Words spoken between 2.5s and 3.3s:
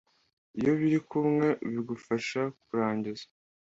kurangiza